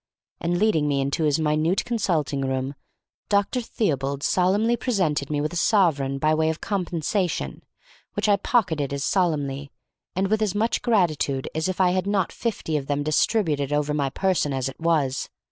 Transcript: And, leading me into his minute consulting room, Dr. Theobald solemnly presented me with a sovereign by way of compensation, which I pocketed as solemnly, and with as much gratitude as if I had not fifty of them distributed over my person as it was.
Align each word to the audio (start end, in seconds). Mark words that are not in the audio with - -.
And, 0.39 0.57
leading 0.57 0.87
me 0.87 0.99
into 0.99 1.25
his 1.25 1.37
minute 1.37 1.85
consulting 1.85 2.41
room, 2.41 2.73
Dr. 3.29 3.61
Theobald 3.61 4.23
solemnly 4.23 4.75
presented 4.75 5.29
me 5.29 5.39
with 5.41 5.53
a 5.53 5.55
sovereign 5.55 6.17
by 6.17 6.33
way 6.33 6.49
of 6.49 6.59
compensation, 6.59 7.61
which 8.15 8.27
I 8.27 8.37
pocketed 8.37 8.93
as 8.93 9.03
solemnly, 9.03 9.69
and 10.15 10.27
with 10.29 10.41
as 10.41 10.55
much 10.55 10.81
gratitude 10.81 11.47
as 11.53 11.69
if 11.69 11.79
I 11.79 11.91
had 11.91 12.07
not 12.07 12.31
fifty 12.31 12.77
of 12.77 12.87
them 12.87 13.03
distributed 13.03 13.71
over 13.71 13.93
my 13.93 14.09
person 14.09 14.53
as 14.53 14.67
it 14.67 14.79
was. 14.79 15.29